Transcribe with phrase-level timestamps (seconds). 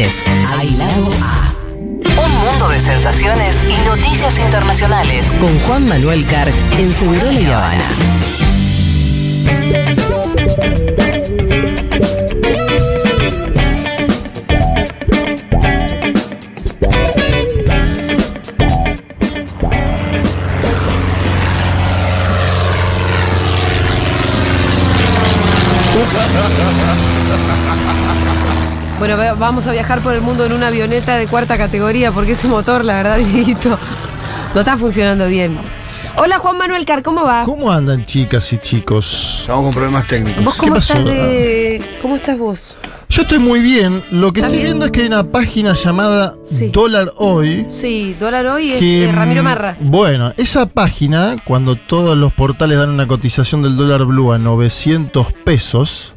[0.00, 0.14] Es
[0.58, 1.54] Aislado A.
[2.24, 5.30] Un mundo de sensaciones y noticias internacionales.
[5.38, 7.84] Con Juan Manuel Carr en Segurola y Habana.
[29.16, 32.48] Bueno, vamos a viajar por el mundo en una avioneta de cuarta categoría porque ese
[32.48, 33.78] motor, la verdad, Dieguito,
[34.54, 35.58] no está funcionando bien.
[36.16, 37.44] Hola Juan Manuel Car, ¿cómo va?
[37.44, 39.38] ¿Cómo andan chicas y chicos?
[39.40, 40.44] Estamos con problemas técnicos.
[40.44, 40.92] ¿Vos cómo ¿Qué pasó?
[40.94, 41.82] estás de...
[42.02, 42.76] ¿Cómo estás vos?
[43.08, 44.02] Yo estoy muy bien.
[44.10, 44.66] Lo que ¿Está estoy bien?
[44.66, 46.68] viendo es que hay una página llamada Sí.
[46.68, 47.64] Dólar Hoy.
[47.68, 49.76] Sí, dólar hoy es que, eh, Ramiro Marra.
[49.80, 55.32] Bueno, esa página, cuando todos los portales dan una cotización del dólar blue a 900
[55.44, 56.12] pesos,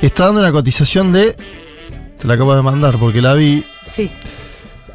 [0.00, 1.36] está dando una cotización de.
[2.24, 3.66] Te la acabo de mandar porque la vi.
[3.82, 4.10] Sí.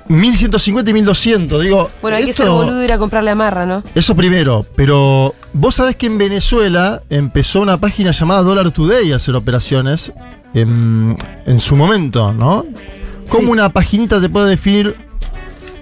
[0.07, 1.61] 1150 y 1200.
[1.61, 1.91] Digo.
[2.01, 3.83] Bueno, hay que esto- ser boludo y ir a comprarle a Marra, ¿no?
[3.93, 9.17] Eso primero, pero vos sabés que en Venezuela empezó una página llamada Dollar Today a
[9.17, 10.11] hacer operaciones
[10.55, 12.65] en, en su momento, ¿no?
[13.27, 13.51] ¿Cómo Sí.
[13.51, 14.95] una paginita te puede definir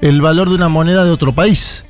[0.02, 1.86] el valor de una moneda de otro país?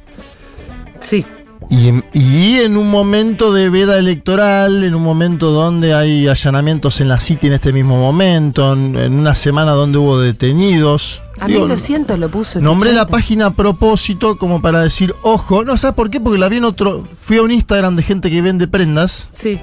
[0.99, 1.25] Sí.
[1.69, 7.01] Y en, y en un momento de veda electoral, en un momento donde hay allanamientos
[7.01, 11.19] en la City en este mismo momento, en, en una semana donde hubo detenidos.
[11.39, 12.59] A Digo, 1200 lo puso.
[12.59, 16.21] este Nombré la página a propósito como para decir, ojo, no, ¿sabes por qué?
[16.21, 17.05] Porque la vi en otro.
[17.21, 19.59] Fui a un Instagram de gente que vende prendas, Sí.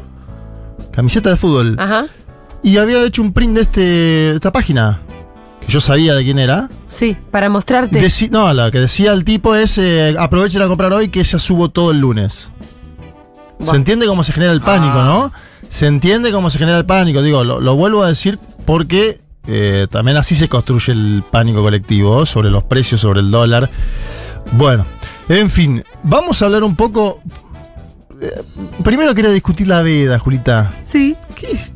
[0.92, 2.06] camiseta de fútbol, Ajá.
[2.62, 5.00] y había hecho un print de, este, de esta página,
[5.66, 6.68] que yo sabía de quién era.
[6.86, 8.00] Sí, para mostrarte.
[8.00, 11.38] Deci- no, la que decía el tipo es, eh, aprovechen a comprar hoy que ya
[11.38, 12.50] subo todo el lunes.
[13.60, 15.32] Se entiende cómo se genera el pánico, ¿no?
[15.68, 17.22] Se entiende cómo se genera el pánico.
[17.22, 22.26] Digo, lo, lo vuelvo a decir porque eh, también así se construye el pánico colectivo
[22.26, 23.70] sobre los precios, sobre el dólar.
[24.52, 24.84] Bueno,
[25.28, 27.20] en fin, vamos a hablar un poco.
[28.20, 28.42] eh,
[28.82, 30.74] primero quería discutir la veda, Julita.
[30.82, 31.16] Sí.
[31.34, 31.74] ¿Qué es?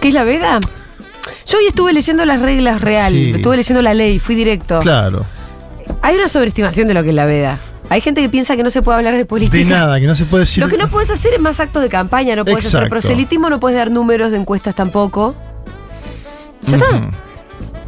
[0.00, 0.58] ¿Qué es la veda?
[1.46, 3.30] Yo hoy estuve leyendo las reglas real, Sí.
[3.34, 4.78] estuve leyendo la ley, fui directo.
[4.80, 5.24] Claro.
[6.02, 7.58] Hay una sobreestimación de lo que es la veda.
[7.90, 9.56] Hay gente que piensa que no se puede hablar de política.
[9.56, 10.62] De nada, que no se puede decir.
[10.62, 13.58] Lo que no puedes hacer es más actos de campaña, no puedes hacer proselitismo, no
[13.60, 15.34] puedes dar números de encuestas tampoco.
[16.66, 17.10] Ya está.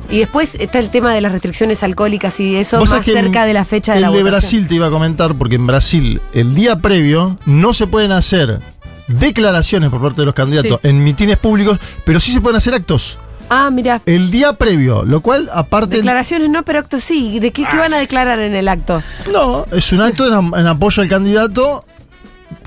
[0.09, 3.65] Y después está el tema de las restricciones alcohólicas y eso más cerca de la
[3.65, 4.41] fecha de el la de votación.
[4.41, 8.59] Brasil te iba a comentar, porque en Brasil, el día previo, no se pueden hacer
[9.07, 10.89] declaraciones por parte de los candidatos Sí.
[10.89, 13.19] en mitines públicos, pero sí se pueden hacer actos.
[13.50, 14.00] Ah, mira.
[14.06, 15.97] El día previo, lo cual, aparte.
[15.97, 17.38] Declaraciones no, pero actos sí.
[17.41, 19.03] ¿De qué, qué van a declarar en el acto?
[19.33, 21.84] No, es un acto en, en apoyo al candidato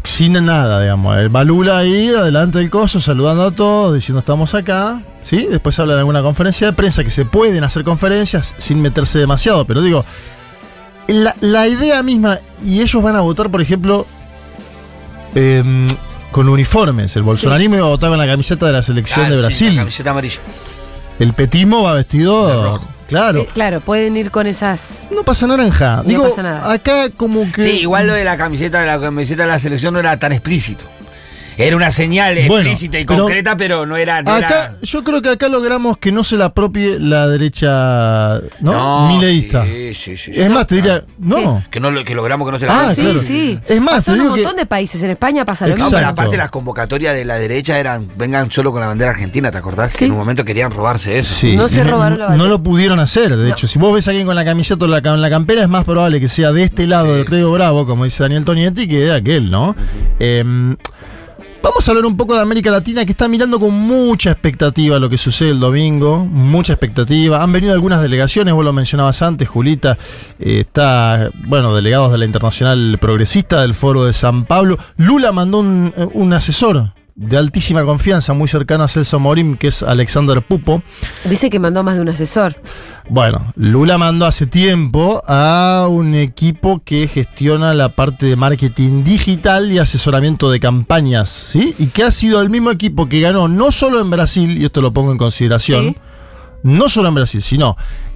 [0.04, 1.18] sin nada, digamos.
[1.18, 5.02] El Balula ahí, adelante del coso, saludando a todos, diciendo estamos acá.
[5.24, 5.48] ¿Sí?
[5.50, 9.64] Después habla de alguna conferencia de prensa, que se pueden hacer conferencias sin meterse demasiado,
[9.64, 10.04] pero digo,
[11.08, 14.06] la, la idea misma, y ellos van a votar, por ejemplo,
[15.36, 15.88] em,
[16.34, 17.16] con uniformes.
[17.16, 19.76] El bolsonarismo iba a votar con la camiseta de la selección Claro, de sí, Brasil.
[19.76, 20.40] la camiseta amarilla.
[21.20, 22.48] El petismo va vestido.
[22.48, 22.88] De rojo.
[23.08, 23.42] Claro.
[23.42, 25.08] Eh, claro, pueden ir con esas.
[25.12, 25.98] No pasa naranja.
[25.98, 26.72] No Digo, pasa nada.
[26.72, 27.62] acá como que.
[27.64, 30.32] Sí, igual lo de la camiseta de la camiseta de la selección no era tan
[30.32, 30.86] explícito.
[31.58, 34.22] Era una señal Bueno, explícita y pero- concreta, pero no era.
[34.22, 38.42] No Acá, era- yo creo que acá logramos que no se la apropie la derecha,
[38.62, 39.08] ¿no?
[39.08, 39.64] Mileísta.
[39.66, 40.42] Sí, sí, sí, sí.
[40.42, 41.64] Es más, te diría, no.
[41.70, 43.20] Que, no, lo- que logramos que no se Ah, la sí, claro.
[43.20, 43.60] sí.
[43.68, 45.02] Es más, Pasó en un que- montón de países.
[45.04, 45.90] En España pasa lo No, mismo.
[45.90, 46.22] pero Exacto.
[46.22, 49.92] aparte las convocatorias de la derecha eran vengan solo con la bandera argentina, ¿te acordás?
[49.92, 50.00] Sí.
[50.00, 51.34] Que en un momento querían robarse eso.
[51.36, 51.56] Sí.
[51.56, 52.50] No se robaron la No bandera.
[52.50, 53.68] lo pudieron hacer, de hecho.
[53.68, 55.86] Si vos ves a alguien con la camiseta o la, con la campera, es más
[55.86, 57.12] probable que sea de este lado Sí.
[57.14, 59.76] del Río Bravo, como dice Daniel Tonietti, que de aquel, ¿no?
[60.20, 60.76] Em,
[61.64, 65.10] Vamos a hablar un poco de América Latina, que está mirando con mucha expectativa lo
[65.10, 67.42] que sucede el domingo, mucha expectativa.
[67.42, 69.98] Han venido algunas delegaciones, vos lo mencionabas antes, Julita,
[70.40, 74.78] eh, está, bueno, delegados de la Internacional Progresista del Foro de San Pablo.
[74.98, 79.68] Lula mandó un, eh, un asesor de altísima confianza, muy cercano a Celso Morim, que
[79.68, 80.82] es Alexander Pupo.
[81.26, 82.56] Dice que mandó más de un asesor.
[83.10, 89.72] Bueno, Lula mandó hace tiempo a un equipo que gestiona la parte de marketing digital
[89.72, 91.76] y asesoramiento de campañas, ¿sí?
[91.78, 94.82] Y que ha sido el mismo equipo que ganó no solo en Brasil, y esto
[94.82, 95.98] lo pongo en consideración, Sí.
[96.64, 97.76] no solo en Brasil, sino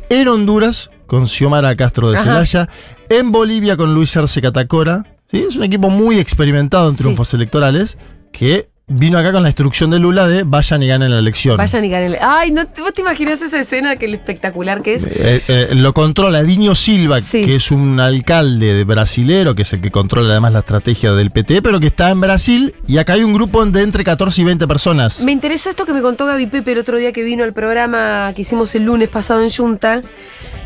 [0.09, 2.23] en Honduras con Xiomara Castro de Ajá.
[2.45, 2.69] Celaya,
[3.09, 5.45] en Bolivia con Luis Arce Catacora, ¿sí?
[5.47, 7.03] Es un equipo muy experimentado en Sí.
[7.03, 7.97] triunfos electorales
[8.31, 11.57] que vino acá con la instrucción de Lula de vayan y ganen la elección.
[11.57, 12.16] Vayan y ganen.
[12.22, 15.04] Ay, ¿no, ¿vos te imaginas esa escena que el espectacular que es?
[15.04, 17.45] Eh, eh, lo controla Dinho Silva, Sí.
[17.45, 21.31] que es un alcalde de brasilero, que es el que controla además la estrategia del
[21.31, 24.45] PT, pero que está en Brasil y acá hay un grupo de entre 14 y
[24.45, 25.22] 20 personas.
[25.22, 28.31] Me interesó esto que me contó Gaby Pepe el otro día que vino al programa
[28.36, 30.01] que hicimos el lunes pasado en Junta.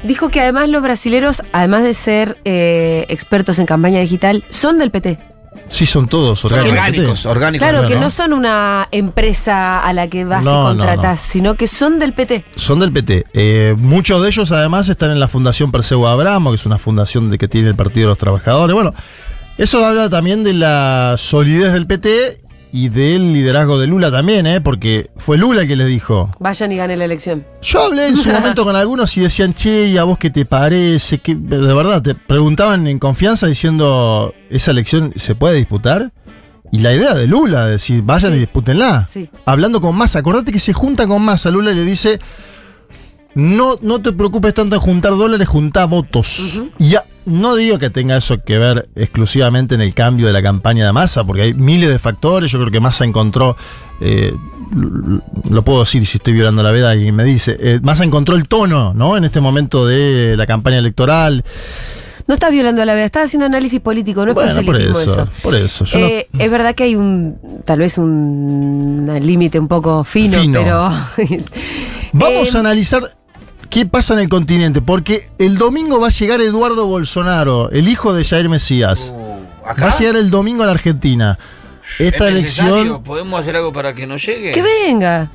[0.04, 4.92] Dijo que además los brasileros, además de ser eh, expertos en campaña digital, son del
[4.92, 5.31] PT.
[5.68, 6.78] Sí, son todos Son orgánicos.
[6.80, 7.68] orgánicos, orgánicos.
[7.70, 8.10] Claro, que ¿no?
[8.10, 11.32] son una empresa a la que vas No, y no, contratás, no.
[11.32, 12.46] sino que son del PT.
[12.56, 13.26] Son del PT.
[13.34, 17.30] Eh, muchos de ellos además están en la Fundación Perseo Abramo, que es una fundación
[17.30, 18.74] de que tiene el Partido de los Trabajadores.
[18.74, 18.94] Bueno,
[19.58, 22.41] eso habla también de la solidez del PT
[22.74, 24.62] y del liderazgo de Lula también, ¿eh?
[24.62, 26.32] porque fue Lula el que les dijo.
[26.40, 27.46] Vayan y ganen la elección.
[27.62, 30.46] Yo hablé en su momento con algunos y decían, che, ¿y a vos qué te
[30.46, 31.20] parece?
[31.20, 36.12] ¿Qué-?" De verdad, te preguntaban en confianza diciendo, ¿esa elección se puede disputar?
[36.72, 38.38] Y la idea de Lula, de decir, vayan Sí.
[38.38, 39.04] y dispútenla.
[39.04, 39.30] Sí.
[39.46, 42.22] Hablando con Massa, acordate que se junta con Massa, Lula le dice,
[43.36, 46.62] no, no te preocupes tanto en juntar dólares, juntar votos.
[46.80, 50.42] Y ya, no digo que tenga eso que ver exclusivamente en el cambio de la
[50.42, 53.56] campaña de Massa, porque hay miles de factores, yo creo que Massa encontró,
[54.02, 54.34] eh,
[55.50, 58.48] lo puedo decir si estoy violando la veda, y me dice, eh, Massa encontró el
[58.48, 59.18] tono, ¿no?
[59.18, 61.44] En este momento de la campaña electoral.
[62.28, 65.22] No estás violando la vida, estás haciendo análisis político, no es bueno, por proselitismo eso,
[65.24, 65.32] eso.
[65.42, 65.86] por eso.
[65.86, 67.36] Yo no- Eh, Es verdad que hay un,
[67.66, 70.60] tal vez un, un límite un poco fino, Fino.
[70.60, 70.90] pero...
[72.14, 73.02] Vamos Eh, a analizar
[73.72, 78.14] qué pasa en el continente, porque el domingo va a llegar Eduardo Bolsonaro, el hijo
[78.14, 79.12] de Jair Mesías.
[79.66, 79.86] ¿Acá?
[79.86, 81.40] Va a llegar el domingo a la Argentina.
[81.98, 83.02] Esta elección.
[83.02, 84.52] ¿Podemos hacer algo para que no llegue?
[84.52, 85.32] Que venga.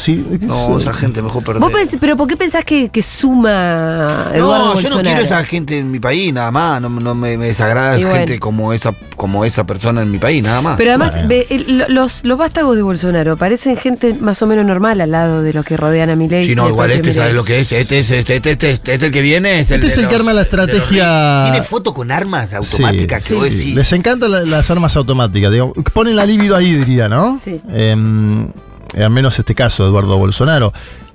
[0.00, 1.60] Sí, No, esa gente mejor perder.
[1.60, 5.78] ¿Vos ¿Pero por qué pensás que, que suma Eduardo No, yo no quiero esa gente
[5.78, 6.80] en mi país, nada más.
[6.80, 8.18] No, no me, me desagrada Y bueno.
[8.18, 10.76] gente como esa, como esa persona en mi país, nada más.
[10.78, 11.28] Pero además, Bueno.
[11.28, 15.10] ve, el- lo- los, los vástagos de Bolsonaro parecen gente más o menos normal al
[15.10, 16.46] lado de los que rodean a Milei.
[16.46, 17.70] Si no, al igual este sabe lo que es.
[17.72, 19.60] Este es este, este, este, este, este el que viene.
[19.60, 21.50] Es el Este es el que los- arma la de los estrategia- ricos.
[21.52, 23.56] Tiene foto con armas automáticas que Sí, vos sí.
[23.58, 23.74] decís.
[23.74, 25.52] Les encantan la- las armas automáticas.
[25.52, 25.74] Digamos.
[25.92, 27.36] Ponen la libido ahí, diría, ¿no?
[27.38, 27.60] Sí.
[27.72, 28.48] Em,
[28.96, 30.72] al menos este caso, Eduardo Bolsonaro.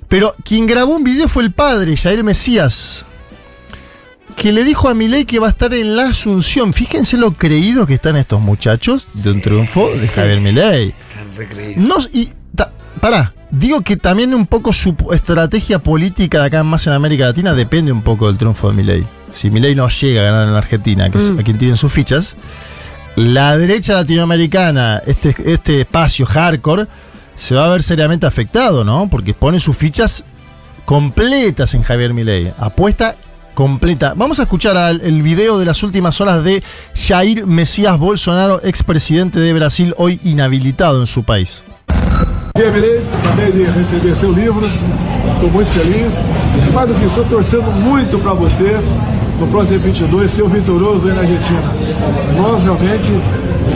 [0.08, 3.04] Pero quien grabó un video fue el padre, Jair Mesías.
[4.36, 6.72] Que le dijo a Milei que va a estar en la Asunción.
[6.72, 10.92] Fíjense lo creídos que están estos muchachos de un triunfo de Javier Milei.
[11.76, 12.70] No, y ta-
[13.00, 17.54] pará, digo que también un poco su estrategia política de acá más en América Latina
[17.54, 19.06] depende un poco del triunfo de Milei.
[19.34, 21.38] Si Milei no llega a ganar en la Argentina, que es Mm.
[21.38, 22.36] a quien tienen sus fichas,
[23.16, 26.86] la derecha latinoamericana, este, este espacio hardcore,
[27.36, 29.08] se va a ver seriamente afectado, ¿no?
[29.08, 30.24] Porque pone sus fichas
[30.84, 32.52] completas en Javier Milei.
[32.58, 33.16] Apuesta
[33.54, 34.12] completa.
[34.16, 36.62] Vamos a escuchar al- el video de las últimas horas de
[36.94, 41.62] Jair Mesías Bolsonaro, expresidente de Brasil, hoy inhabilitado en su país.
[42.54, 46.12] Dia, Milei, acabei de receber seu livro, estou muito feliz.
[46.68, 48.78] E mais do que estou torcendo muito para você
[49.38, 51.62] no próximo 22 ser vitorioso aí na Argentina.
[52.36, 53.10] Nós realmente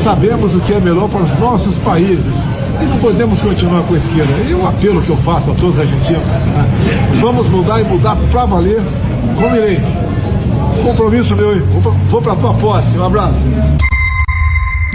[0.02, 2.32] sabemos o que é melhor para os nossos países
[2.82, 4.32] e não podemos continuar com a esquerda.
[4.48, 7.18] E o apelo que eu faço a todos os argentinos: né?
[7.20, 8.80] vamos mudar e mudar para valer
[9.38, 9.80] com o Milei.
[10.82, 11.60] Compromisso meu?
[12.06, 12.96] Vou para a tua posse.
[12.98, 13.40] Um abraço.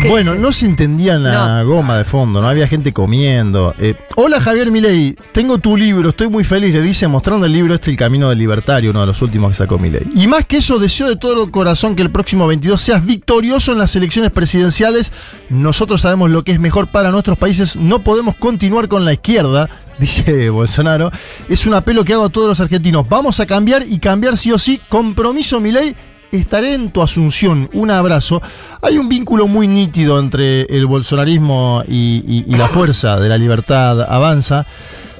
[0.02, 0.42] ¿Qué Bueno, dice?
[0.42, 3.74] no se entendía la goma de fondo, no había gente comiendo.
[3.80, 7.74] Eh, Hola Javier Milei, tengo tu libro, estoy muy feliz, le dice mostrando el libro
[7.74, 10.04] este El Camino del Libertario, uno de los últimos que sacó Milei.
[10.16, 13.80] Y más que eso, deseo de todo corazón que el próximo 22 seas victorioso en
[13.80, 15.14] las elecciones presidenciales.
[15.50, 19.70] Nosotros sabemos lo que es mejor para nuestros países, no podemos continuar con la izquierda,
[20.00, 21.12] dice Bolsonaro.
[21.50, 23.08] Es un apelo que hago a todos los argentinos.
[23.08, 24.80] Vamos a cambiar y cambiar sí o sí.
[24.90, 25.96] Compromiso Milei
[26.36, 27.70] Estaré en tu asunción.
[27.74, 28.42] Un abrazo.
[28.82, 34.66] Hay un vínculo muy nítido entre el bolsonarismo y, la fuerza de la libertad avanza.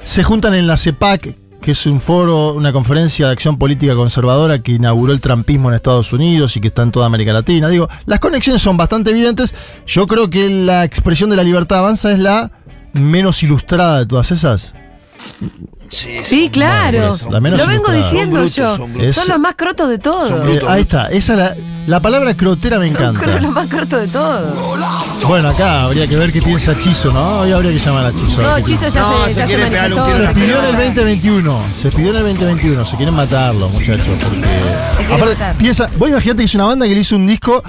[0.02, 4.62] Se juntan en la CEPAC, que es un foro, una conferencia de acción política conservadora
[4.62, 7.68] que inauguró el trampismo en Estados Unidos y que está en toda América Latina.
[7.68, 9.54] Digo, las conexiones son bastante evidentes.
[9.86, 12.52] Yo creo que la expresión de la libertad avanza es la
[12.92, 14.74] menos ilustrada de todas esas.
[15.90, 17.14] Sí, claro.
[17.30, 18.76] Lo vengo diciendo Son brutos, yo.
[18.76, 20.28] son Son, los más crotos de todos.
[20.28, 21.08] Son Eh, ahí está.
[21.08, 23.20] Esa es la, la palabra crotera me Son encanta.
[23.20, 24.58] cro- los más cortos de todos.
[25.26, 27.40] Bueno, acá habría que ver qué piensa Chizo, ¿no?
[27.40, 28.42] Hoy habría que llamar a Chizo.
[28.42, 30.34] No, Chizo ya No, se, se ya se manifestó.
[30.34, 30.84] pidió en el matar.
[30.86, 31.60] 2021.
[31.80, 32.84] Se pidió en el 2021.
[32.86, 34.06] Se quieren matarlo, muchachos.
[34.22, 35.12] Porque.
[35.12, 35.54] Aparte, matar.
[35.56, 37.62] piensa, vos imaginate que es una banda que le hizo un disco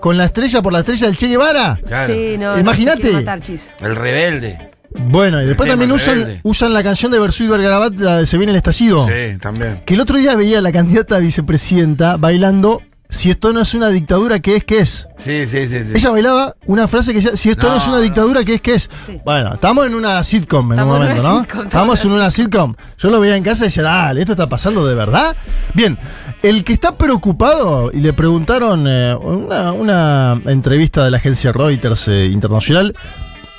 [0.00, 1.78] con la estrella por la estrella del Che Guevara.
[1.86, 2.12] Claro.
[2.12, 3.24] Sí, no, no, Imagínate.
[3.42, 3.70] Chizo.
[3.80, 4.71] El rebelde.
[5.08, 8.36] Bueno, y después tema también usan, usan la canción de Versuit Vergarabat, la de Se
[8.36, 9.06] viene el estallido.
[9.06, 9.82] Sí, también.
[9.84, 12.82] Que el otro día veía a la candidata a vicepresidenta bailando
[13.12, 14.64] si esto no es una dictadura, ¿qué es?
[14.64, 15.06] ¿Qué es?
[15.18, 15.80] Sí, sí, sí.
[15.84, 15.92] sí.
[15.94, 18.60] Ella bailaba una frase que decía, si esto no, No, es una dictadura, ¿qué es?
[18.62, 18.90] ¿Qué es?
[19.04, 19.20] Sí.
[19.22, 21.40] Bueno, estamos en una sitcom en Estamos un en momento, una ¿no?
[21.44, 22.74] sitcom, estamos en una sitcom.
[22.96, 25.36] Yo lo veía en casa y decía, dale, ¿esto está pasando de verdad?
[25.74, 25.98] Bien,
[26.42, 32.08] el que está preocupado, y le preguntaron eh, una, una entrevista de la agencia Reuters
[32.08, 32.94] eh, Internacional,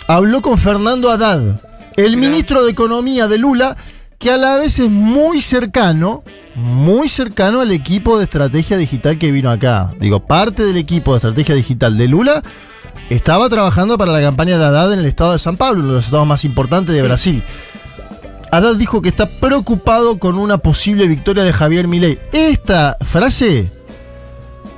[0.07, 1.59] habló con Fernando Haddad,
[1.95, 3.75] el ministro de Economía de Lula,
[4.17, 6.23] que a la vez es muy cercano,
[6.55, 9.93] muy cercano al equipo de estrategia digital que vino acá.
[9.99, 12.41] Digo, parte del equipo de estrategia digital de Lula
[13.09, 15.95] estaba trabajando para la campaña de Haddad en el estado de San Pablo, uno de
[15.95, 17.07] los estados más importantes de Sí.
[17.07, 17.43] Brasil.
[18.51, 22.19] Haddad dijo que está preocupado con una posible victoria de Javier Milei.
[22.31, 23.71] Esta frase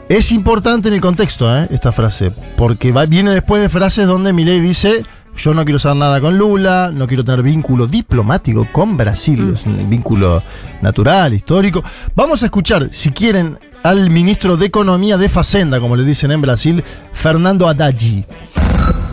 [0.08, 1.67] es importante en el contexto, ¿eh?
[1.72, 5.03] esta frase, porque va- viene después de frases donde Milei dice,
[5.38, 9.54] yo no quiero saber nada con Lula, no quiero tener vínculo diplomático con Brasil, Mm.
[9.54, 10.42] es un vínculo
[10.82, 11.84] natural, histórico.
[12.15, 16.42] Vamos a escuchar, si quieren, al ministro de Economía de Facenda, como le dicen en
[16.42, 17.96] Brasil, Fernando Haddad.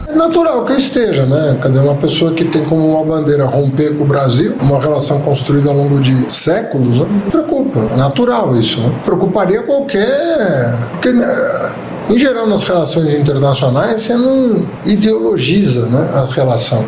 [0.08, 1.56] É natural que esteja, né?
[1.62, 5.70] Cadê uma pessoa que tem como uma bandeira romper com o Brasil, uma relação construída
[5.70, 7.22] ao longo de séculos, né?
[7.30, 8.92] Preocupa, é natural isso, né?
[9.06, 10.76] Preocuparia qualquer.
[10.92, 11.24] Porque, né,
[12.08, 16.86] em geral, nas relações internacionais, você não ideologiza né, a relação.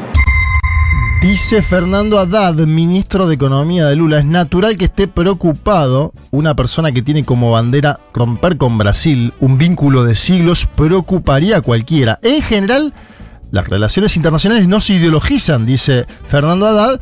[1.20, 6.92] Dice Fernando Haddad, ministro de Economía de Lula, es natural que esté preocupado una persona
[6.92, 12.18] que tiene como bandera romper con Brasil, un vínculo de siglos, preocuparía a cualquiera.
[12.20, 12.92] En general,
[13.50, 17.00] las relaciones internacionales no se ideologizan, dice Fernando Haddad,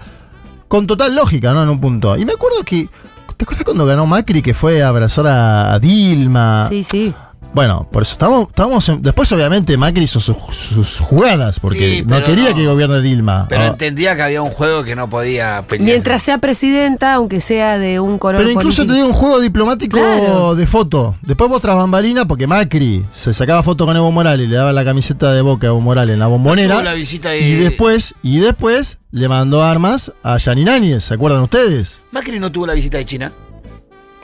[0.69, 1.64] con total lógica, ¿no?
[1.64, 2.16] En un punto.
[2.16, 2.88] Y me acuerdo que,
[3.37, 6.69] ¿te acuerdas cuando ganó Macri que fue a abrazar a, a Dilma?
[6.69, 7.12] Sí, sí.
[7.54, 12.04] Bueno, por eso estamos, estamos en- después obviamente Macri hizo sus, sus jugadas, porque Sí,
[12.06, 12.56] no quería no.
[12.56, 13.46] que gobierne Dilma.
[13.50, 13.66] Pero Ah.
[13.66, 15.84] entendía que había un juego que no podía pelear.
[15.87, 18.94] Mientras sea presidenta, aunque sea de un color Pero incluso te político.
[18.94, 20.54] digo un juego diplomático Claro.
[20.54, 21.16] de foto.
[21.20, 24.72] Después vos tras bambalina, porque Macri se sacaba foto con Evo Morales y le daba
[24.72, 26.76] la camiseta de boca a Evo Morales en la bombonera.
[26.76, 31.12] tuvo la visita de- Y después, y después le mandó armas a Yanin Áñez, ¿se
[31.12, 32.00] acuerdan ustedes?
[32.12, 33.32] Macri no tuvo la visita de China.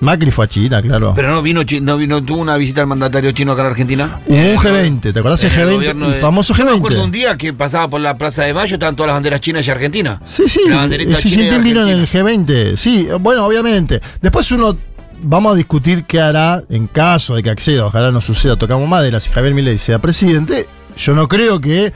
[0.01, 1.13] Macri fue a China, claro.
[1.17, 4.21] Pero no vino, no vino, tuvo una visita al mandatario chino acá en Argentina.
[4.27, 5.73] Hubo un Eh, G20, ¿te acordás en el G20?
[5.75, 6.77] gobierno El de- famoso Yo me G20.
[6.79, 9.67] acuerdo un día que pasaba por la Plaza de Mayo, estaban todas las banderas chinas
[9.67, 10.21] y argentinas.
[10.25, 10.61] Sí, sí.
[10.69, 12.31] La banderita Xi china y Jinping vino en el Argentina.
[12.73, 12.77] G20.
[12.77, 14.01] Sí, bueno, obviamente.
[14.23, 14.77] Después uno.
[15.21, 17.87] Vamos a discutir qué hará en caso de que acceda.
[17.87, 18.55] Ojalá no suceda.
[18.55, 19.19] Tocamos madera.
[19.19, 21.93] Si Javier Milei sea presidente, yo no creo que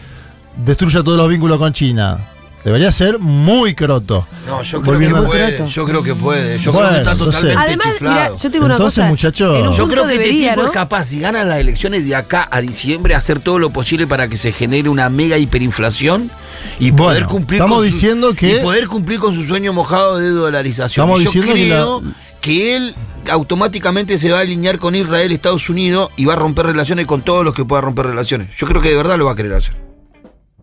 [0.66, 2.18] destruya todos los vínculos con China.
[2.64, 4.24] Debería ser muy croto.
[4.46, 5.68] No, yo creo que puede.
[5.68, 6.58] Yo creo que puede.
[6.58, 8.14] Yo Bueno, creo que está entonces- totalmente Además, chiflado.
[8.14, 9.08] mira, yo te digo una Entonces, cosa.
[9.08, 10.68] muchacho- en un Yo creo que este debería, tipo ¿no?
[10.68, 14.28] es capaz, si gana las elecciones de acá a diciembre, hacer todo lo posible para
[14.28, 16.30] que se genere una mega hiperinflación
[16.78, 19.72] y Bueno, poder cumplir estamos con su- diciendo que- y poder cumplir con su sueño
[19.72, 21.04] mojado de dolarización.
[21.04, 22.94] Estamos Y yo diciendo que creo la- que él
[23.30, 27.22] automáticamente se va a alinear con Israel, Estados Unidos y va a romper relaciones con
[27.22, 28.48] todos los que pueda romper relaciones.
[28.56, 29.81] Yo creo que de verdad lo va a querer hacer.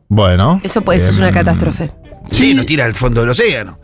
[0.10, 0.60] Bueno.
[0.64, 1.92] Eso, puede- eso es una catástrofe.
[2.32, 2.54] Sí, Sí.
[2.54, 3.80] no tira al fondo del océano.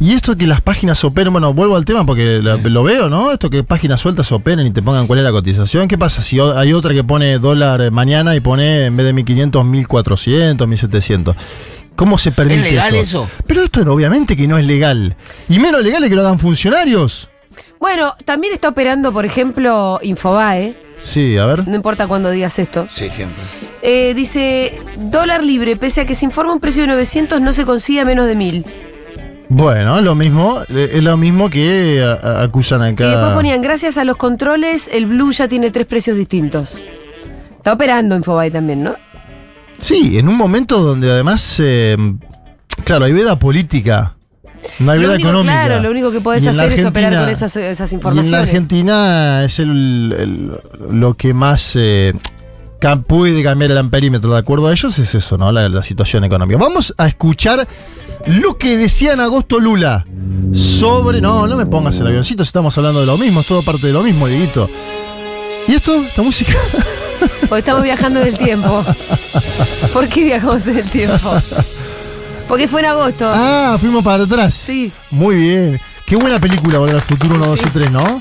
[0.00, 3.32] Y esto que las páginas operen, bueno, vuelvo al tema porque la- lo veo, ¿no?
[3.32, 5.88] Esto que páginas sueltas operen y te pongan cuál es la cotización.
[5.88, 9.12] ¿Qué pasa si hay otra que pone dólar eh, mañana y pone en vez de
[9.12, 11.34] 1500, 1400, 1700?
[11.96, 13.24] ¿Cómo se permite ¿Es legal esto?
[13.24, 13.30] eso?
[13.46, 15.16] Pero esto obviamente que no es legal.
[15.48, 17.28] Y menos legal es que lo hagan funcionarios.
[17.80, 20.74] Bueno, también está operando, por ejemplo, Infobae.
[21.00, 21.66] Sí, a ver.
[21.68, 22.86] No importa cuándo digas esto.
[22.90, 23.42] Sí, siempre.
[23.82, 27.64] Eh, dice, dólar libre, pese a que se informa un precio de 900, no se
[27.64, 28.64] consigue a menos de 1000.
[29.50, 33.06] Bueno, es lo mismo, eh, es lo mismo que a- a- acusan acá.
[33.06, 36.82] Y después ponían, gracias a los controles, el Blue ya tiene tres precios distintos.
[37.56, 38.96] Está operando Infobae también, ¿no?
[39.78, 41.96] Sí, en un momento donde además, eh,
[42.84, 44.16] claro, hay veda política.
[44.78, 45.52] No hay Lo veda único, económica.
[45.64, 48.32] claro, lo único que podés la hacer es operar con esas, esas Y en informaciones.
[48.32, 52.12] la Argentina es el, el- lo que más eh,
[53.06, 55.50] puede cambiar el amperímetro, de acuerdo a ellos, es eso, ¿no?
[55.52, 56.58] La, la situación económica.
[56.60, 57.66] Vamos a escuchar
[58.26, 60.06] lo que decía en agosto Lula
[60.52, 61.20] sobre.
[61.20, 63.86] No, no me pongas el avioncito, si estamos hablando de lo mismo, es todo parte
[63.88, 64.68] de lo mismo, Dieguito.
[65.66, 65.96] ¿Y esto?
[66.02, 66.52] ¿Esta música?
[67.48, 68.84] Porque estamos viajando en el tiempo.
[69.92, 71.32] ¿Por qué viajamos en el tiempo?
[72.48, 73.30] Porque fue en agosto.
[73.32, 74.54] Ah, fuimos para atrás.
[74.54, 74.90] Sí.
[75.10, 75.80] Muy bien.
[76.06, 78.18] Qué buena película Volver al Futuro 1, 2 y 3, ¿no?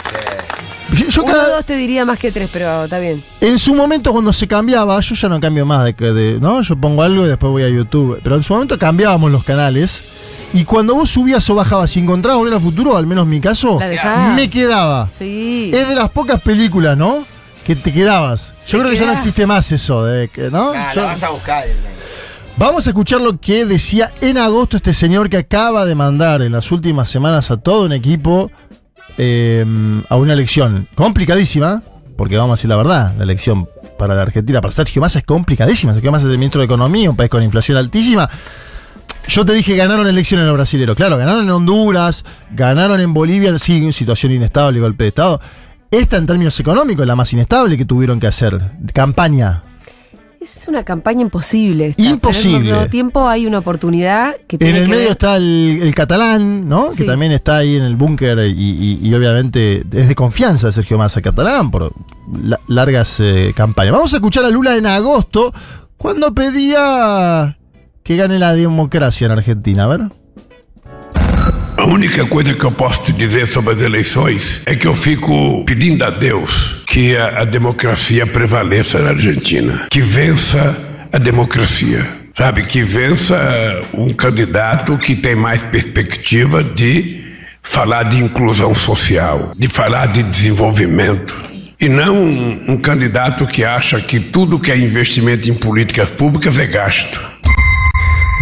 [0.94, 3.22] Yo- Yo Uno cada- o dos te diría más que tres, pero está bien.
[3.42, 6.62] En su momento cuando se cambiaba, yo ya no cambio más de, que de- ¿no?
[6.62, 8.20] Yo pongo algo y después voy a YouTube.
[8.24, 10.02] Pero en su momento cambiábamos los canales.
[10.54, 13.42] Y cuando vos subías o bajabas y encontrabas Volver al Futuro, al menos en mi
[13.42, 15.10] caso, La me quedaba.
[15.14, 15.72] Sí.
[15.74, 17.26] Es de las pocas películas, ¿no?
[17.66, 18.54] Que te quedabas.
[18.70, 20.74] Yo creo que ya no existe más eso, de que, ¿no?
[20.74, 21.66] Nah, Yo- la vas a buscar.
[22.58, 26.52] Vamos a escuchar lo que decía en agosto este señor que acaba de mandar en
[26.52, 28.50] las últimas semanas a todo un equipo
[29.20, 29.64] eh,
[30.10, 31.84] a una elección complicadísima,
[32.18, 35.26] porque vamos a decir la verdad, la elección para la Argentina, para Sergio Massa es
[35.26, 35.94] complicadísima.
[35.94, 38.28] Sergio Massa es el ministro de Economía, un país con inflación altísima.
[39.28, 40.96] Yo te dije ganaron elecciones los brasileños.
[40.96, 45.40] Claro, ganaron en Honduras, ganaron en Bolivia, sí, situación inestable, golpe de Estado.
[45.92, 48.72] Esta, en términos económicos, es la más inestable que tuvieron que hacer.
[48.94, 49.64] Campaña.
[50.40, 51.88] Es una campaña imposible.
[51.88, 52.60] esta, Imposible.
[52.60, 55.36] Pero al mismo tiempo hay una oportunidad que En tiene el que medio ver- está
[55.38, 56.92] el, el catalán, ¿no?
[56.92, 56.98] Sí.
[56.98, 60.98] Que también está ahí en el búnker y, y- y obviamente es de confianza Sergio
[60.98, 61.92] Massa catalán por
[62.42, 63.94] la- largas eh, campañas.
[63.94, 65.54] Vamos a escuchar a Lula en agosto
[65.98, 67.58] cuando pedía
[68.04, 69.84] que gane la democracia en Argentina.
[69.86, 70.02] A ver.
[71.80, 75.64] A única coisa que eu posso te dizer sobre as eleições é que eu fico
[75.64, 80.76] pedindo a Deus que a, a democracia prevaleça na Argentina, que vença
[81.14, 82.04] a democracia,
[82.36, 82.64] sabe?
[82.64, 83.38] Que vença
[83.94, 87.24] um candidato que tem mais perspectiva de
[87.62, 91.40] falar de inclusão social, de falar de desenvolvimento.
[91.80, 96.58] E não um, um candidato que acha que tudo que é investimento em políticas públicas
[96.58, 97.24] é gasto.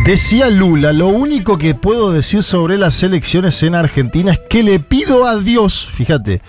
[0.06, 4.80] Decía Lula, lo único que puedo decir sobre las elecciones en Argentina es que le
[4.80, 6.42] pido a Dios, fíjate,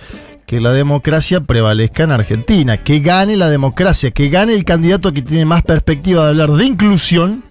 [0.46, 5.20] que la democracia prevalezca en Argentina, que gane la democracia, que gane el candidato que
[5.20, 7.42] tiene más perspectiva de hablar de inclusión,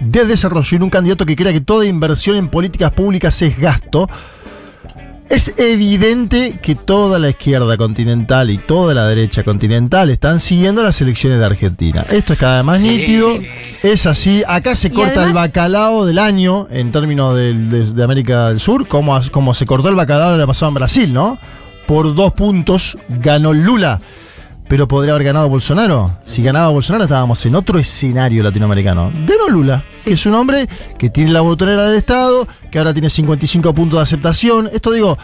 [0.00, 4.08] de desarrollo, y un candidato que crea que toda inversión en políticas públicas es gasto.
[5.28, 11.02] Es evidente que toda la izquierda continental y toda la derecha continental están siguiendo las
[11.02, 12.06] elecciones de Argentina.
[12.08, 13.46] Esto es cada vez más Sí, nítido, sí,
[13.82, 14.42] es así.
[14.48, 19.20] Acá se corta el bacalao del año en términos de, de América del Sur, como,
[19.30, 21.38] como se cortó el bacalao el año pasado en Brasil, ¿no?
[21.88, 23.98] Por dos puntos ganó Lula.
[24.68, 26.18] Pero podría haber ganado Bolsonaro.
[26.26, 29.10] Si ganaba Bolsonaro estábamos en otro escenario latinoamericano.
[29.26, 30.68] Ganó Lula, que es un hombre
[30.98, 34.68] que tiene la botonera del Estado, que ahora tiene 55 puntos de aceptación.
[34.70, 35.16] Esto digo,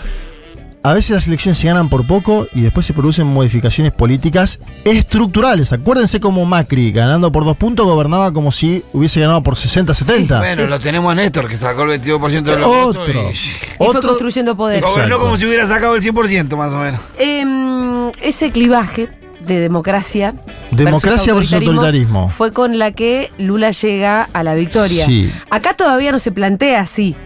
[0.86, 5.72] a veces las elecciones se ganan por poco y después se producen modificaciones políticas estructurales.
[5.72, 10.38] Acuérdense como Macri, ganando por dos puntos, gobernaba como si hubiese ganado por 60, 70.
[10.38, 10.68] Bueno, Sí.
[10.68, 13.08] lo tenemos a Néstor, que sacó el 22% de los votos.
[13.08, 13.30] Otro.
[13.30, 14.78] y- Y fue construyendo poder.
[14.78, 14.96] Exacto.
[15.00, 17.00] Gobernó como si hubiera sacado el 100%, más o menos.
[17.18, 19.08] Em, ese clivaje
[19.46, 20.34] de democracia.
[20.70, 22.28] Democracia versus autoritarismo.
[22.28, 25.06] Fue con la que Lula llega a la victoria.
[25.06, 25.30] Sí.
[25.50, 27.16] Acá todavía no se plantea así.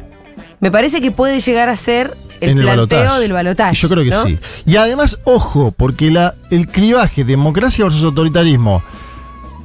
[0.60, 3.74] Me parece que puede llegar a ser el en planteo del balotaje.
[3.74, 4.22] Yo creo que ¿no?
[4.24, 4.38] sí.
[4.66, 8.82] Y además, ojo, porque la, el clivaje democracia versus autoritarismo.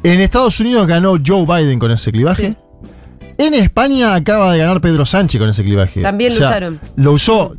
[0.04, 2.50] En Estados Unidos ganó Joe Biden con ese clivaje.
[2.50, 2.58] Sí.
[3.38, 6.02] En España acaba de ganar Pedro Sánchez con ese clivaje.
[6.02, 6.80] También lo usaron.
[6.96, 7.56] Lo usó.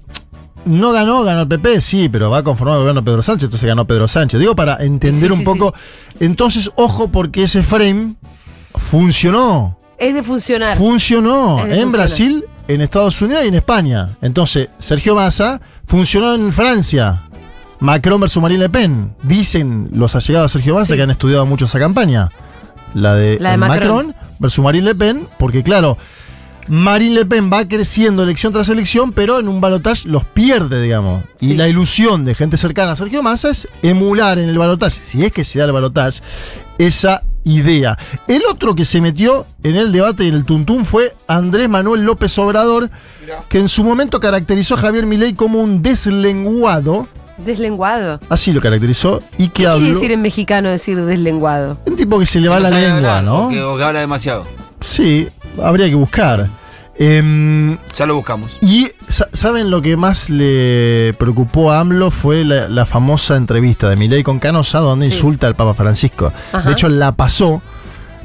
[0.67, 3.67] No ganó, ganó el PP, sí, pero va a conformar el gobierno Pedro Sánchez, entonces
[3.67, 4.41] ganó Pedro Sánchez.
[4.41, 5.75] Digo para entender Sí, un sí, poco.
[6.21, 8.15] Entonces, ojo, porque ese frame
[8.77, 9.79] funcionó.
[9.99, 10.77] Es de funcionar.
[10.79, 11.91] Funcionó de en funcionar.
[11.93, 14.11] Brasil, en Estados Unidos y en España.
[14.23, 17.23] Entonces, Sergio Massa funcionó en Francia.
[17.81, 19.15] Macron versus Marine Le Pen.
[19.23, 20.97] Dicen los allegados a Sergio Massa Sí.
[20.97, 22.31] que han estudiado mucho esa campaña.
[22.95, 24.07] La de, La de eh, Macron.
[24.07, 25.99] Macron versus Marine Le Pen, porque claro,
[26.69, 31.25] Marine Le Pen va creciendo elección tras elección, pero en un balotaje los pierde, digamos.
[31.39, 31.53] Sí.
[31.53, 35.25] Y la ilusión de gente cercana a Sergio Massa es emular en el balotaje, si
[35.25, 36.23] es que se da el balotaje,
[36.79, 37.99] esa idea.
[38.27, 42.03] El otro que se metió en el debate y en el tuntún fue Andrés Manuel
[42.05, 42.91] López Obrador,
[43.49, 47.07] que en su momento caracterizó a Javier Milei como un deslenguado,
[47.39, 48.21] Deslenguado.
[48.29, 49.79] así lo caracterizó, y que ¿Qué habló.
[49.81, 51.79] quiere decir en mexicano decir deslenguado?
[51.87, 53.47] Un tipo que se le va la No lengua, hablar, ¿no?
[53.47, 54.47] O que, o que habla demasiado.
[54.81, 55.29] Sí,
[55.63, 56.49] habría que buscar.
[56.97, 58.57] Em, Ya lo buscamos.
[58.61, 62.11] y sa- ¿saben lo que más le preocupó a AMLO?
[62.11, 65.15] Fue la, la famosa entrevista de Milei con Canosa, donde Sí.
[65.15, 66.33] insulta al Papa Francisco.
[66.53, 66.67] Ajá.
[66.67, 67.61] De hecho, la pasó.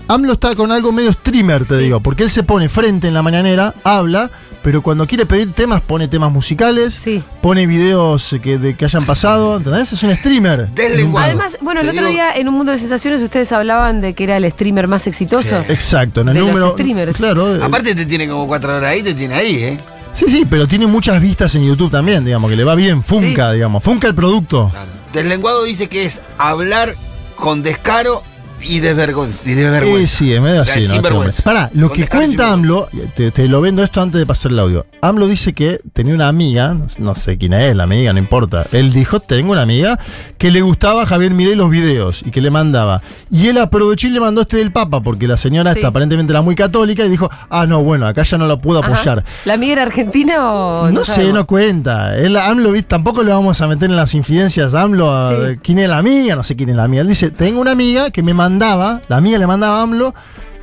[0.09, 1.83] AMLO está con algo medio streamer, te Sí.
[1.83, 4.29] digo, porque él se pone frente en la mañanera, habla,
[4.63, 7.23] pero cuando quiere pedir temas, pone temas musicales, Sí.
[7.41, 9.93] pone videos que, de, que hayan pasado, ¿entendés?
[9.93, 10.67] Es un streamer.
[10.69, 11.27] Deslenguado.
[11.27, 14.23] Además, bueno, el otro digo- día en un mundo de sensaciones ustedes hablaban de que
[14.23, 15.61] era el streamer más exitoso.
[15.67, 15.71] Sí.
[15.71, 16.71] Exacto, en el De los número.
[16.71, 17.15] streamers.
[17.15, 19.79] Claro, eh, Aparte te tiene como cuatro horas ahí, te tiene ahí, ¿eh?
[20.13, 23.03] Sí, sí, pero tiene muchas vistas en YouTube también, digamos, que le va bien.
[23.03, 23.55] Funca, Sí.
[23.57, 23.83] digamos.
[23.83, 24.71] Funca el producto.
[25.13, 26.95] Deslenguado dice que es hablar
[27.35, 28.23] con descaro
[28.61, 29.47] y desvergüenza.
[29.47, 30.17] Y Eh, desvergüenza.
[30.17, 30.93] sí, es medio O sea, así, ¿no?
[30.93, 31.43] sinvergüenza.
[31.43, 34.85] Pará, lo que cuenta AMLO, te, te lo vendo esto antes de pasar el audio.
[35.01, 38.65] AMLO dice que tenía una amiga, no sé quién es la amiga, no importa.
[38.71, 39.99] Él dijo, tengo una amiga
[40.37, 43.01] que le gustaba a Javier Mirey los videos y que le mandaba.
[43.31, 45.79] Y él aprovechó y le mandó este del Papa, porque la señora Sí.
[45.79, 48.83] esta aparentemente era muy católica y dijo, ah, no, bueno, acá ya no la puedo
[48.83, 48.93] Ajá.
[48.93, 49.23] apoyar.
[49.45, 50.91] ¿La amiga era argentina o.?
[50.91, 51.33] No, sé, sabemos?
[51.35, 52.17] no cuenta.
[52.17, 55.59] Él, AMLO, tampoco le vamos a meter en las infidencias AMLO Sí.
[55.63, 57.01] quién es la amiga, no sé quién es la amiga.
[57.01, 60.13] Él dice, tengo una amiga que me mandaba, la amiga le mandaba a AMLO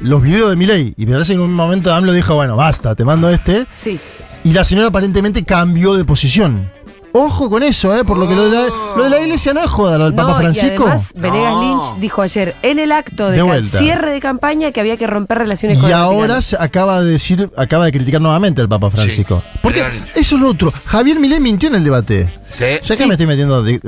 [0.01, 0.94] los videos de Milei.
[0.96, 3.66] Y me parece que en un momento AMLO dijo, bueno, basta, te mando este.
[3.70, 3.99] Sí.
[4.44, 6.70] Y la señora aparentemente cambió de posición.
[7.12, 8.05] Ojo con eso, ¿eh?
[8.05, 10.14] Por lo que lo de la, lo de la iglesia no es joda, lo del
[10.14, 10.83] Papa Francisco.
[10.83, 11.61] Y además, Venegas No.
[11.62, 15.79] Lynch dijo ayer en el acto de, cierre de campaña que había que romper relaciones
[15.79, 19.42] con Y ahora se acaba de decir, acaba de criticar nuevamente al Papa Francisco.
[19.62, 19.83] Porque
[20.14, 20.70] eso es lo otro.
[20.85, 22.31] Javier Milei mintió en el debate.
[22.51, 22.64] Sí.
[22.64, 23.07] Ya que Sí.
[23.07, 23.66] me estoy metiendo.
[23.66, 23.81] eh,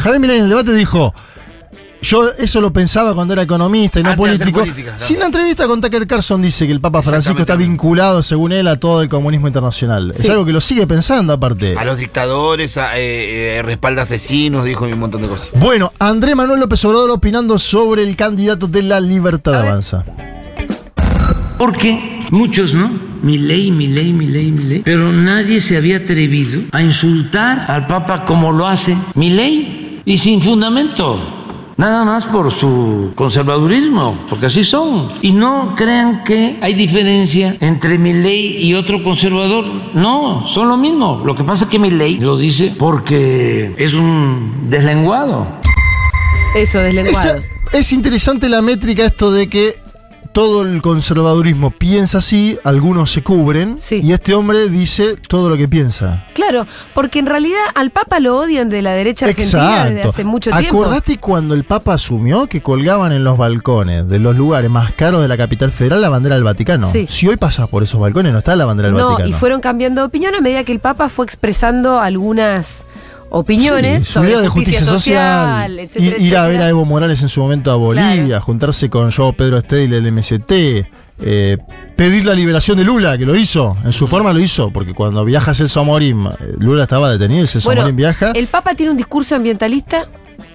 [0.00, 1.12] Javier Milei en el debate dijo.
[2.02, 4.60] Yo eso lo pensaba cuando era economista y no Antes de político.
[4.60, 5.04] política, claro.
[5.04, 8.52] Si en la entrevista con Tucker Carlson dice que el Papa Francisco está vinculado, según
[8.52, 10.10] él, a todo el comunismo internacional.
[10.12, 10.28] Es Sí.
[10.30, 11.74] algo que lo sigue pensando aparte.
[11.76, 15.58] A los dictadores, a, eh, eh, respalda asesinos, dijo un montón de cosas.
[15.58, 19.60] Bueno, Andrés Manuel López Obrador opinando sobre el candidato de la Libertad ver.
[19.62, 20.04] Avanza.
[21.58, 22.90] Porque muchos, ¿no?
[23.22, 24.82] Mi ley, mi ley, mi ley, mi ley.
[24.84, 30.18] Pero nadie se había atrevido a insultar al Papa como lo hace mi ley y
[30.18, 31.35] sin fundamento.
[31.78, 35.12] Nada más por su conservadurismo, porque así son.
[35.20, 39.66] Y no crean que hay diferencia entre mi ley y otro conservador.
[39.92, 41.22] No, son lo mismo.
[41.22, 45.46] Lo que pasa es que mi ley lo dice porque es un deslenguado.
[46.54, 47.42] Eso, deslenguado.
[47.72, 49.85] Es, es interesante la métrica esto de que
[50.36, 54.02] todo el conservadurismo piensa así, algunos se cubren, Sí.
[54.04, 56.26] y este hombre dice todo lo que piensa.
[56.34, 60.50] Claro, porque en realidad al Papa lo odian de la derecha argentina desde hace mucho
[60.50, 60.82] tiempo.
[60.82, 65.22] ¿Acordate cuando el Papa asumió que colgaban en los balcones de los lugares más caros
[65.22, 66.86] de la capital federal la bandera del Vaticano?
[66.92, 67.06] Sí.
[67.08, 69.30] Si hoy pasas por esos balcones no está la bandera del No, Vaticano.
[69.30, 72.84] y fueron cambiando de opinión a medida que el Papa fue expresando algunas
[73.30, 77.28] opiniones Sí, sobre de justicia, social, etcétera, ir, ir a ver a Evo Morales en
[77.28, 78.42] su momento a Bolivia, Claro.
[78.44, 80.86] juntarse con Joao Pedro Estel del MST,
[81.18, 81.56] eh,
[81.96, 85.24] pedir la liberación de Lula, que lo hizo, en su forma lo hizo, porque cuando
[85.24, 88.32] viaja Celso Amorim, eh, Lula estaba detenido y Celso Bueno, Amorim viaja.
[88.34, 90.06] el Papa tiene un discurso ambientalista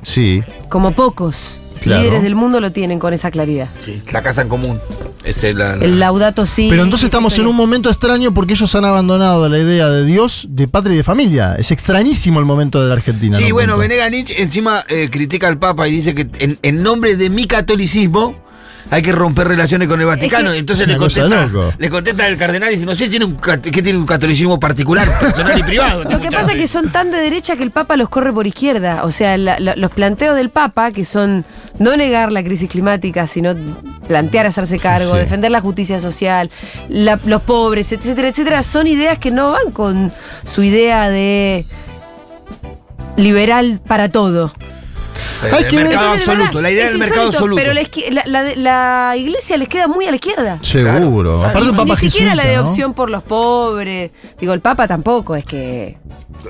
[0.03, 2.01] Sí, como pocos Claro.
[2.03, 3.67] líderes del mundo lo tienen con esa claridad.
[3.79, 4.03] Sí.
[4.11, 4.79] La casa en común.
[5.23, 6.67] Es la- El Laudato sí.
[6.69, 10.47] Pero entonces estamos en un momento extraño porque ellos han abandonado la idea de Dios,
[10.49, 11.55] de patria y de familia.
[11.57, 13.37] Es extrañísimo el momento de la Argentina.
[13.37, 13.53] Sí, ¿no?
[13.53, 13.77] bueno.
[13.77, 17.45] Venegas Nietzsche encima eh, critica al Papa y dice que en, en nombre de mi
[17.45, 18.35] catolicismo
[18.89, 20.49] hay que romper relaciones con el Vaticano.
[20.49, 23.25] Es que- Entonces Es le contesta, le contesta el cardenal y dice, no sé, tiene
[23.25, 26.03] un, ¿qué tiene un catolicismo particular, personal y privado?
[26.03, 28.47] Lo que pasa es que son tan de derecha que el Papa los corre por
[28.47, 29.03] izquierda.
[29.05, 31.45] O sea, la- la- los planteos del Papa, que son
[31.79, 33.55] no negar la crisis climática, sino
[34.07, 35.19] plantear hacerse cargo, sí.
[35.19, 36.49] defender la justicia social,
[36.89, 40.11] la- los pobres, etcétera, etcétera, son ideas que no van con
[40.43, 41.65] su idea de
[43.17, 44.51] liberal para todo.
[45.43, 47.61] Hay el mercado absoluto, la idea es del mercado insólito, absoluto.
[47.61, 50.59] Pero la, iglesia les queda muy a la izquierda.
[50.61, 51.39] Seguro.
[51.39, 51.43] Claro.
[51.45, 54.11] Aparte Y un Papa ni siquiera la de opción por los pobres.
[54.39, 55.97] Digo, el Papa tampoco es que.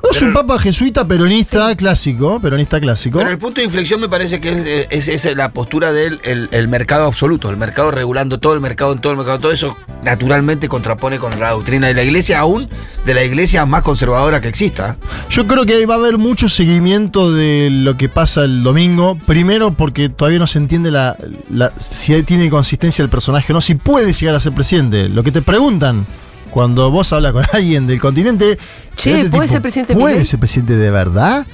[0.04, 3.18] No, es un Papa jesuita peronista clásico, peronista clásico.
[3.20, 6.48] Pero el punto de inflexión me parece que es, es- es la postura del el,
[6.52, 9.76] el mercado absoluto, el mercado regulando todo el mercado en todo el mercado, todo eso
[10.04, 12.70] naturalmente contrapone con la doctrina de la iglesia, aún
[13.06, 14.98] de la iglesia más conservadora que exista.
[15.30, 18.81] Yo creo que va a haber mucho seguimiento de lo que pasa el domingo.
[19.26, 21.16] Primero porque todavía no se entiende la,
[21.50, 25.10] la- si tiene consistencia el personaje o no, si puede llegar a ser presidente.
[25.10, 26.06] Lo que te preguntan
[26.50, 28.58] cuando vos hablas con alguien del continente.
[28.96, 31.46] Che, este ¿puede ser presidente ¿Puede ser presidente de verdad?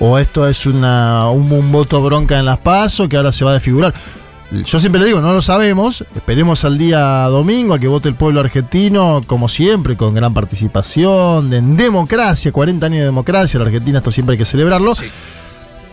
[0.00, 3.50] ¿O esto es una, un, un voto bronca en las pasos que ahora se va
[3.50, 3.92] a desfigurar?
[4.64, 6.04] Yo siempre le digo, no lo sabemos.
[6.16, 11.52] Esperemos al día domingo a que vote el pueblo argentino, como siempre, con gran participación,
[11.52, 13.60] en democracia, 40 años de democracia.
[13.60, 14.94] La Argentina esto siempre hay que celebrarlo.
[14.96, 15.06] Sí.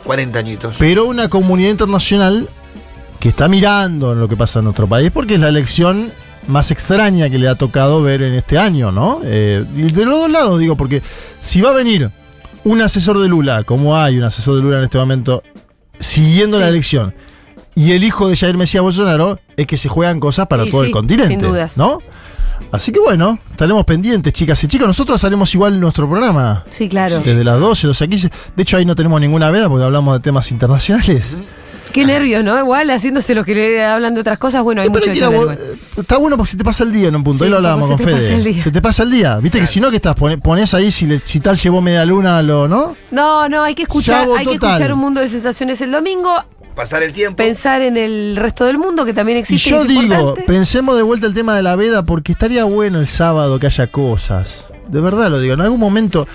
[0.07, 0.75] 40 añitos.
[0.79, 2.49] Pero una comunidad internacional
[3.19, 6.11] que está mirando en lo que pasa en nuestro país, porque es la elección
[6.47, 9.19] más extraña que le ha tocado ver en este año, ¿no?
[9.23, 11.01] Eh, y de los dos lados, digo, porque
[11.41, 12.09] si va a venir
[12.63, 15.43] un asesor de Lula, como hay un asesor de Lula en este momento,
[15.99, 16.61] siguiendo Sí.
[16.63, 17.13] la elección,
[17.75, 20.81] y el hijo de Jair Mesías Bolsonaro, es que se juegan cosas para Y todo
[20.81, 21.29] sí, el continente.
[21.33, 21.77] sin dudas.
[21.77, 21.99] ¿No?
[22.71, 24.87] Así que bueno, estaremos pendientes, chicas y chicos.
[24.87, 26.63] Nosotros haremos igual nuestro programa.
[26.69, 27.21] Sí, claro.
[27.23, 28.29] Desde las 12, 12 a 15.
[28.55, 31.37] De hecho, ahí no tenemos ninguna veda porque hablamos de temas internacionales.
[31.93, 32.59] Qué nervios, ¿no?
[32.59, 35.57] Igual haciéndose lo que le hablan de otras cosas, bueno, hay Pero mucho que igual.
[35.97, 37.39] Está bueno porque se te pasa el día en un punto.
[37.39, 38.61] Sí, Ahí lo hablábamos con Fede.
[38.61, 39.37] Se te pasa el día.
[39.37, 40.15] Viste que si no, que estás?
[40.15, 42.95] Pones ahí si, le- si tal llevó media luna, lo, ¿no?
[43.09, 46.35] No, no, hay que escuchar, hay que escuchar un mundo de sensaciones el domingo,
[46.77, 47.35] Pasar el tiempo.
[47.35, 49.69] pensar en el resto del mundo que también Y existe.
[49.71, 50.43] yo es digo, importante.
[50.43, 53.87] pensemos de vuelta el tema de la veda porque estaría bueno el sábado que haya
[53.87, 54.69] cosas.
[54.87, 55.55] De verdad lo digo.
[55.55, 56.27] En algún momento,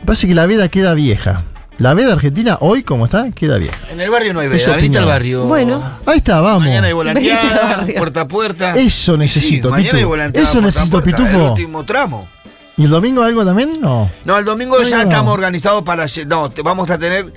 [0.00, 1.44] me parece que la veda queda vieja.
[1.78, 3.76] La veda argentina, hoy, como está, queda vieja.
[3.90, 5.44] En el barrio no hay veda, venite al barrio.
[5.44, 5.82] Bueno.
[6.04, 6.64] Ahí está, vamos.
[6.64, 8.74] Mañana hay volanteada, puerta a puerta.
[8.76, 9.96] Eso necesito, Sí, mañana Pitu.
[9.98, 11.36] hay volanteada Eso necesito, puerta, Pitufo.
[11.44, 12.28] El último tramo.
[12.76, 13.80] ¿Y el domingo algo también?
[13.80, 14.10] No.
[14.24, 15.02] No, el domingo No, ya no.
[15.04, 16.06] estamos organizados para.
[16.26, 17.32] No, te- vamos a tener.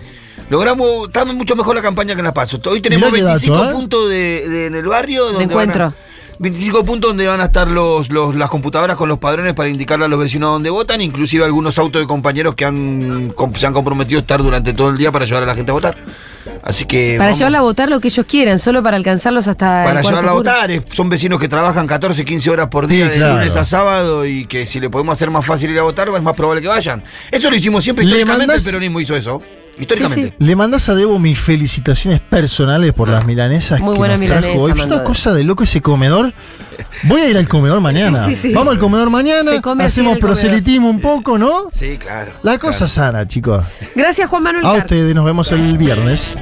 [0.58, 1.08] Logramos.
[1.08, 2.60] Estamos mucho mejor la campaña que en la paso.
[2.68, 3.74] Hoy tenemos Mirá qué dato, 25 ¿eh?
[3.74, 5.24] puntos de, de- en el barrio.
[5.26, 5.94] donde van a- encuentro.
[6.40, 10.06] 25 puntos donde van a estar los, los- las computadoras con los padrones para indicarle
[10.06, 14.20] a los vecinos dónde votan, inclusive algunos autos de compañeros que han, se han comprometido
[14.20, 15.98] a estar durante todo el día para llevar a la gente a votar.
[16.64, 17.16] Así que...
[17.18, 19.80] Para vamos- llevarla a votar lo que ellos quieran, solo para alcanzarlos hasta.
[19.82, 22.86] el Para cuarto llevarla a votar, es- son vecinos que trabajan 14, 15 horas por
[22.86, 23.36] día Sí, de claro.
[23.38, 26.22] lunes a sábado y que si le podemos hacer más fácil ir a votar, es
[26.22, 27.04] más probable que vayan.
[27.32, 29.42] Eso lo hicimos siempre, Le históricamente el peronismo hizo eso.
[29.78, 30.36] Históricamente.
[30.38, 34.42] Le mandás a Debo mis felicitaciones personales por las milanesas Muy que buena nos trajo
[34.42, 34.72] milanesa, hoy.
[34.80, 36.34] Es una cosa de loco ese comedor.
[37.04, 38.26] Voy a ir al comedor mañana.
[38.26, 38.54] Sí, sí, sí.
[38.54, 41.68] Vamos al comedor mañana, hacemos proselitismo un poco, ¿no?
[41.72, 42.32] Sí, claro.
[42.44, 43.64] La cosa sana, chicos.
[43.96, 44.66] Gracias, Juan Manuel.
[44.66, 46.36] A ustedes nos vemos el viernes.